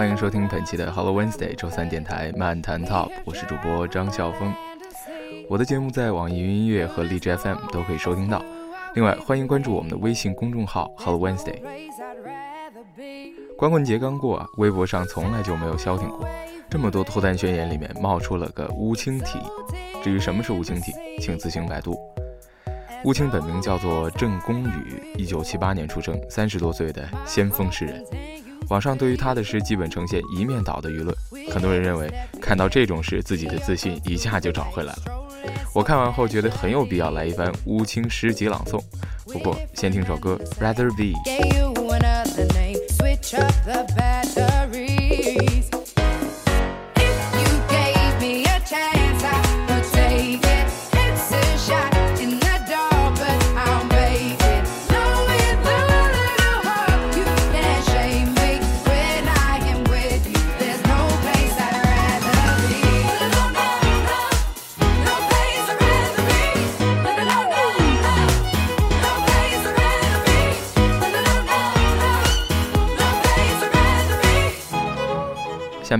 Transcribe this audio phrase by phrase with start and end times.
[0.00, 4.50] 欢迎收听本期的 Hello Wednesday 周三电台漫谈 Top，我是主播张笑峰。
[5.46, 8.42] 我的节目在网易云音乐和荔枝 FM 都可以收听到。
[8.94, 11.60] 另外，欢迎关注我们的微信公众号 Hello Wednesday。
[13.58, 16.26] 光棍节刚过啊，微博上从来就没有消停过。
[16.70, 19.38] 这么多脱单宣言里面冒出了个乌青体，
[20.02, 21.94] 至于什么是乌青体，请自行百度。
[23.04, 28.04] 乌青本名叫做郑公宇，一九七八年出生，三十多岁的先锋诗人。
[28.68, 31.16] 网上对于他的诗基本呈现一面倒的舆论，
[31.50, 35.02] 很多人认为看到这种诗，自己的自信一下就找回来了。
[35.74, 38.78] 我看完后觉得很有必要来一番乌青诗集朗诵。
[39.32, 41.18] 不过先听首歌《Rather Be》。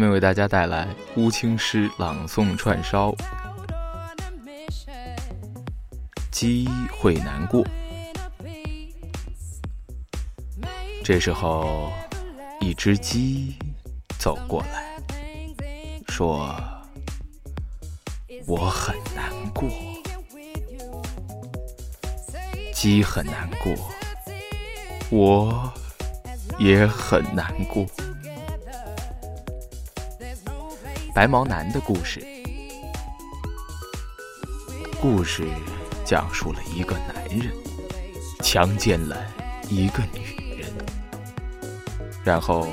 [0.00, 3.14] 面为大家带来乌青诗朗诵串烧。
[6.30, 7.62] 鸡会难过，
[11.04, 11.92] 这时候，
[12.62, 13.58] 一只鸡
[14.18, 14.96] 走过来，
[16.08, 16.56] 说
[18.48, 19.68] ：“我很难过。”
[22.72, 23.74] 鸡很难过，
[25.10, 25.70] 我
[26.58, 27.84] 也很难过。
[31.12, 32.24] 白毛男的故事，
[35.00, 35.44] 故事
[36.04, 37.52] 讲述了一个男人
[38.42, 39.16] 强奸了
[39.68, 40.70] 一个女人，
[42.24, 42.68] 然后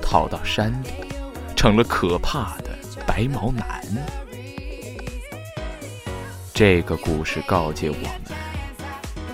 [0.00, 0.88] 逃到山里，
[1.54, 2.70] 成了可怕的
[3.06, 3.84] 白毛男。
[6.54, 8.10] 这个故事告诫我们：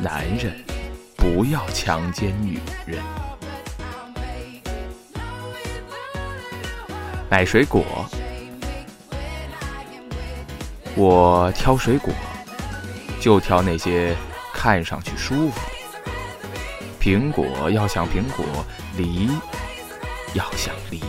[0.00, 0.52] 男人
[1.16, 3.00] 不要强奸女人。
[7.32, 7.82] 买水果，
[10.94, 12.12] 我挑水果，
[13.22, 14.14] 就挑那些
[14.52, 16.10] 看上去舒服的。
[17.00, 18.44] 苹果要想苹果，
[18.98, 19.30] 梨
[20.34, 21.00] 要想梨。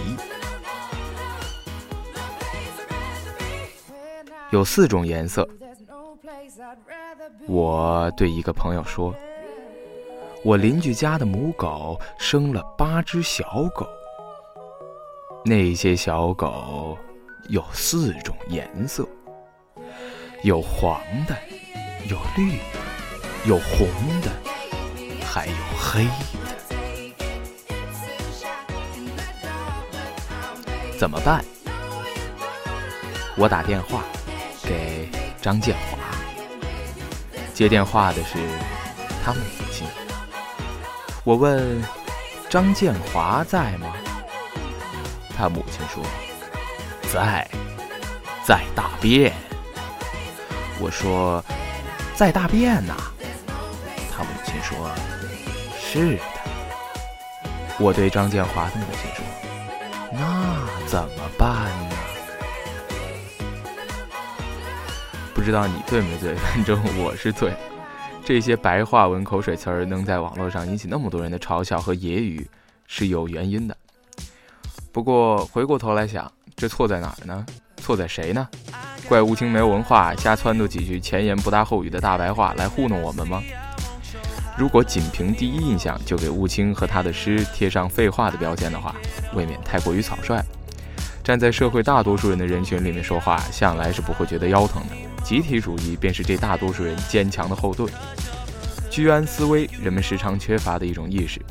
[4.51, 5.45] 有四种颜色。
[7.47, 9.13] 我对一个朋友说
[10.41, 13.85] ：“我邻居家的母狗生了八只小狗。”
[15.45, 16.97] 那些小狗
[17.49, 19.05] 有四种颜色，
[20.41, 21.35] 有黄的，
[22.09, 22.63] 有绿的，
[23.45, 23.87] 有红
[24.21, 24.31] 的，
[25.25, 26.11] 还有黑的。
[30.97, 31.43] 怎么办？
[33.35, 34.01] 我打电话
[34.63, 35.09] 给
[35.41, 35.97] 张建华，
[37.53, 38.37] 接电话的是
[39.21, 39.39] 他母
[39.73, 39.85] 亲。
[41.25, 41.83] 我问
[42.49, 43.93] 张建华在吗？
[45.35, 46.03] 他母亲说
[47.11, 47.47] ：“在，
[48.45, 49.33] 在大便。”
[50.79, 51.43] 我说
[52.15, 52.95] ：“在大便呐。”
[54.11, 54.89] 他母亲说
[55.79, 56.21] ：“是的。”
[57.79, 59.25] 我对张建华的母亲说
[60.13, 61.95] ：“那怎么办呢？”
[65.33, 67.53] 不知道你醉没醉，反正我是醉。
[68.23, 72.45] 这些白话文口水词儿能在网络上引起那么多人的嘲笑和揶揄，
[72.87, 73.75] 是有原因的。
[74.93, 77.43] 不过回过头来想，这错在哪儿呢？
[77.77, 78.47] 错在谁呢？
[79.09, 83.41] 怪乌青没有文化，瞎撺掇几句前言不搭后语的大白话来糊弄我们吗？
[84.55, 88.95] 如果仅凭第一印象就给乌青和他的诗贴上废话的标签的话，
[89.33, 90.39] 未免太过于草率。
[91.23, 95.23] 站在社会大多数人的人群里面说话，向来是不会觉得腰疼的。
[95.23, 97.91] 集体主义便是这大多数人坚强的后盾。
[98.91, 101.41] 居安思危，人们时常缺乏的一种意识。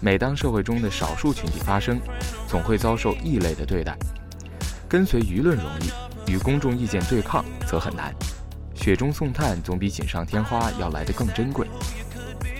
[0.00, 1.98] 每当社会中的少数群体发声，
[2.46, 3.96] 总会遭受异类的对待。
[4.88, 8.14] 跟随舆论容易，与公众意见对抗则很难。
[8.74, 11.66] 雪中送炭总比锦上添花要来得更珍贵。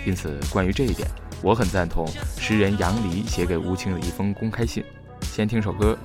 [0.05, 1.07] 因此，关于这一点，
[1.41, 2.05] 我很赞同
[2.37, 4.83] 诗人杨黎写给吴青的一封公开信。
[5.21, 5.97] 先听首歌。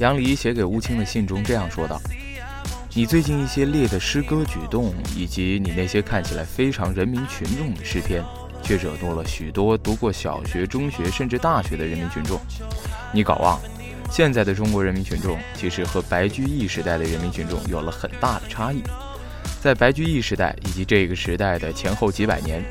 [0.00, 2.00] 杨黎写给乌青的信中这样说道
[2.94, 8.24] ：“你最近一些列的诗歌举动，以及你那些看起来非常人民群众的诗篇，
[8.62, 12.40] 却惹怒了许多读过小学、中学甚至大学的人民群众。
[13.12, 13.68] 你搞忘了，
[14.10, 18.82] 现在的中国人民群众其实和白居易时代的人民群众有了很大的差异。
[19.60, 22.64] 在白居易时代以及这个时代的前后几百年，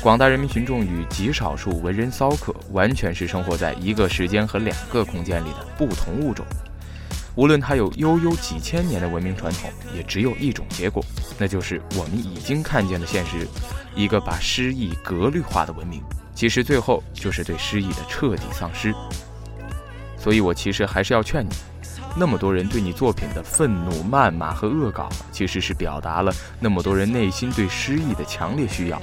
[0.00, 6.46] 广大人民群众与极少数文人骚客完全是生活在一个时间和两个空间里的不同物种。
[7.36, 11.04] 无论它有悠悠几千年的文明传统，也只有一种结果，
[11.38, 13.46] 那就是我们已经看见的现实：
[13.94, 16.02] 一个把诗意格律化的文明，
[16.34, 18.94] 其实最后就是对诗意的彻底丧失。
[20.16, 21.50] 所以我其实还是要劝你，
[22.16, 29.00] 那么多人对你作品的愤怒、谩骂和恶搞，其实是表达了那么多人内心对诗意的强烈需要。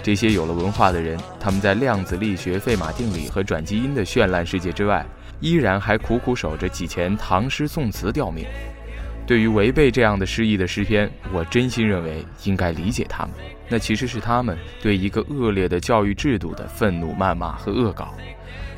[0.00, 5.04] 这些有了文化的人，他们在量子力学、费马定理和转基因的绚烂世界之外。
[5.44, 8.46] 依然还苦苦守着几前唐诗宋词吊命。
[9.26, 13.34] 对于违背这样的诗意的诗篇，我真心认为应该理解他们。
[13.68, 18.14] 那其实是他们对一个恶劣的教育制度的愤怒、谩骂和恶搞。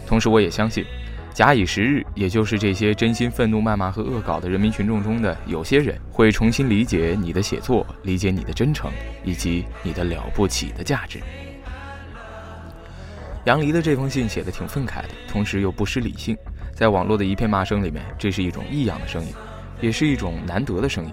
[0.09, 0.85] 同时，我也相信，
[1.33, 8.91] 假以时日，也就是这些真心愤怒、谩骂和恶搞的人民群众中的有些人，会重新理解你的写作，理解你的真诚，
[9.25, 11.21] 以及你的了不起的价值。
[13.45, 16.37] 杨黎的这封信写的挺愤慨的，同时又不失理性。
[16.77, 19.33] 在网络的一片骂声里面，这是一种异样的声音，
[19.81, 21.11] 也是一种难得的声音。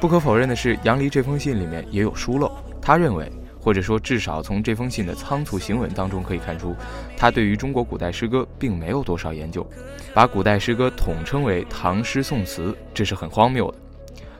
[0.00, 2.50] 不可否认的是，杨黎这封信里面也有疏漏。
[2.80, 3.30] 他认为，
[3.60, 6.74] 或者说至少从这封信的仓促行文当中可以看出，
[7.18, 9.68] 他对于中国古代诗歌并没有多少研究，
[10.14, 13.78] 把古代诗歌统称为唐诗宋词，这是很荒谬的。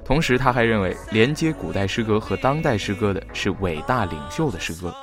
[0.03, 4.95] 同时，他还认为连接古代诗歌和当代诗歌的是伟大领袖的诗歌。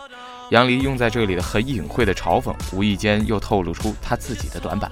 [0.50, 4.92] 杨黎用在这里的很隐晦的嘲讽，无意间又透露出他自己的短板。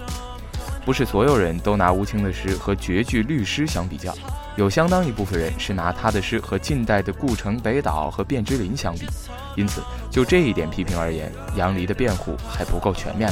[0.85, 4.13] 不是所有人都拿吴清的诗和绝句律诗相比较，
[4.57, 9.07] 有相当一部分人是拿他的诗和近代的顾城、北岛和卞之琳相比，
[9.55, 13.31] 因此就这一点批评而言，杨黎的辩护还不够全面。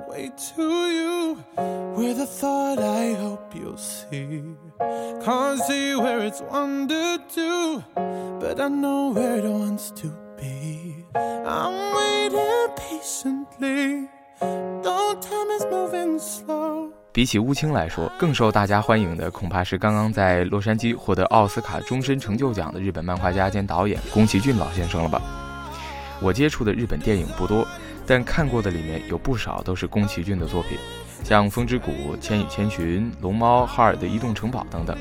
[0.00, 1.36] To you
[1.96, 4.42] with a thought I hope you'll see.
[5.24, 7.82] Can't see where it's wandered to,
[8.40, 11.04] but I know where it wants to be.
[11.14, 14.08] I'm waiting patiently,
[14.40, 16.92] though time is moving slow.
[17.12, 25.20] 比起乌青来说，更受大家欢迎的恐怕是刚刚在洛杉矶获得奥斯卡终身成就奖的日本漫画家兼导演宫崎骏老先生了吧？
[26.22, 27.66] 我接触的日本电影不多。
[28.06, 30.78] 但看过的里面有不少都是宫崎骏的作品，
[31.24, 34.96] 像《风之谷》《千与千寻》《龙猫》《哈尔的移动城堡》等等。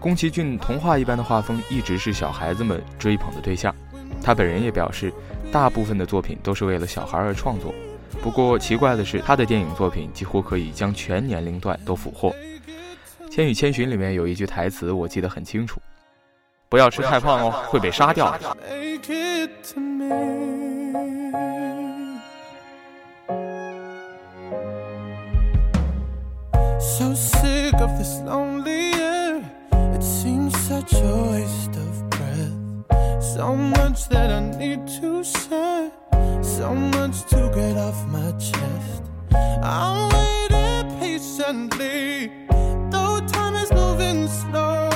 [0.00, 3.74] 宫崎骏童话一般的画风一直是小孩子们追捧的对象。
[4.22, 5.12] 他本人也表示，
[5.52, 7.74] 大部分的作品都是为了小孩而创作。
[8.22, 12.30] 不过奇怪的是，他的电影作品几乎可以将全年龄段都俘获。
[13.30, 15.80] 《千与千寻》里面有一句台词我记得很清楚
[16.70, 18.56] ：“不要吃太胖哦，会被杀掉的。”
[26.98, 29.42] So sick of this lonely air.
[29.94, 33.20] It seems such a waste of breath.
[33.20, 35.90] So much that I need to say.
[36.40, 39.02] So much to get off my chest.
[39.62, 42.32] I'm waiting patiently.
[42.90, 44.88] Though time is moving slow.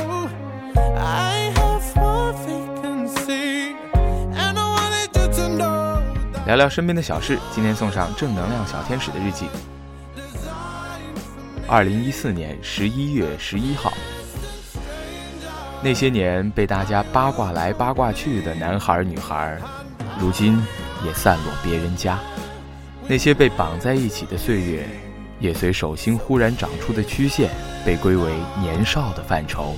[0.97, 3.77] I have more vacancy.
[4.41, 6.03] And I wanted you to know.
[6.47, 9.51] 聊聊身边的小事，今天送上正能量小天使的日记。
[11.71, 13.93] 二零一四年十一月十一号，
[15.81, 19.57] 那些年被大家八卦来八卦去的男孩女孩，
[20.19, 20.61] 如今
[21.07, 22.19] 也散落别人家。
[23.07, 24.85] 那些被绑在一起的岁月，
[25.39, 27.49] 也随手心忽然长出的曲线，
[27.87, 29.77] 被归为年少的范畴。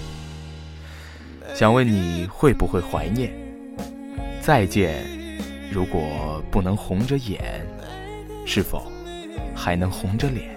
[1.54, 3.30] 想问你会不会怀念？
[4.40, 5.04] 再见，
[5.70, 7.60] 如果不能红着眼，
[8.46, 8.90] 是否
[9.54, 10.56] 还能红着脸？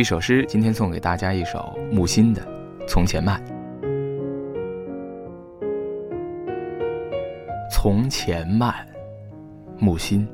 [0.00, 2.40] 一首诗，今天送给大家一首木心的
[2.88, 3.38] 《从前慢》。
[7.70, 8.74] 从前慢，
[9.78, 10.26] 木心。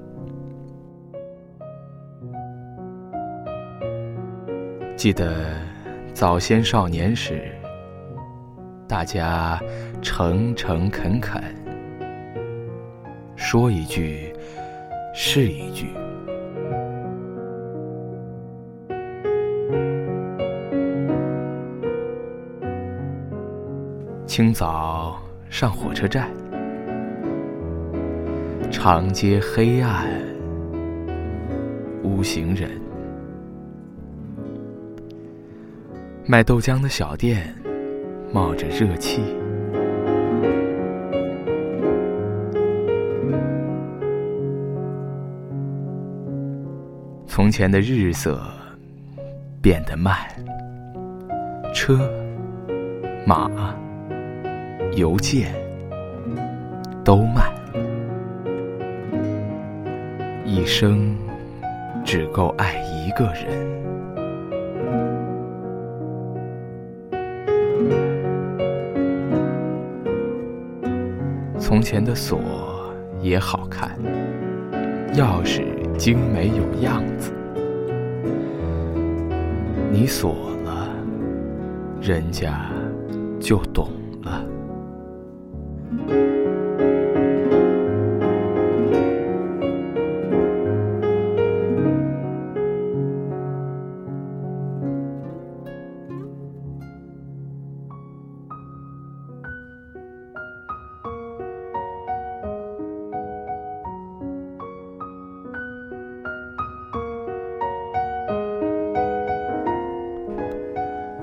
[4.94, 5.35] 记得
[6.14, 7.50] 早先少年时，
[8.87, 9.61] 大家
[10.00, 11.42] 诚诚恳恳，
[13.35, 14.32] 说一句
[15.12, 15.88] 是一句。
[24.37, 26.28] 清早上火车站，
[28.71, 30.07] 长街黑暗，
[32.02, 32.71] 无行人。
[36.26, 37.50] 卖豆浆的小店
[38.31, 39.23] 冒着热气，
[47.26, 48.38] 从前的日色
[49.62, 50.14] 变得慢，
[51.73, 51.99] 车
[53.26, 53.50] 马。
[54.97, 55.55] 邮件
[57.05, 57.53] 都慢，
[60.43, 61.15] 一生
[62.03, 63.76] 只够爱一个人。
[71.59, 72.41] 从前的锁
[73.21, 73.91] 也好看，
[75.12, 75.62] 钥匙
[75.99, 77.35] 精美有样子，
[79.93, 80.35] 你锁
[80.65, 80.88] 了，
[82.00, 82.71] 人家
[83.38, 83.91] 就懂。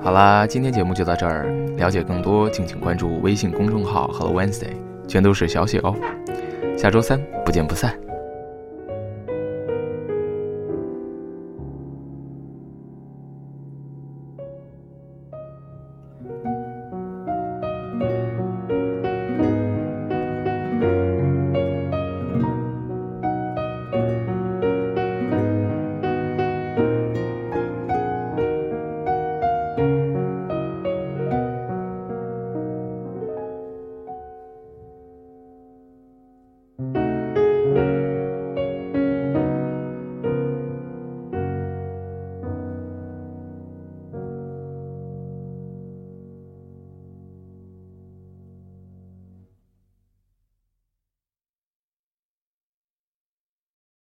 [0.04, 1.46] 好啦，今天节目就到这儿。
[1.78, 4.74] 了解更多，敬请关注微信公众号 “Hello Wednesday”，
[5.08, 5.96] 全都是小写哦。
[6.76, 7.98] 下周三不见不散。